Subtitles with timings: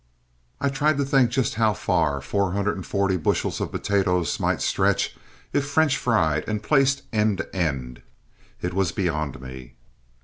[0.59, 5.15] I tried to think just how far 440 bushels of potatoes might stretch
[5.53, 8.01] if French fried and placed end to end.
[8.63, 9.75] It was beyond me.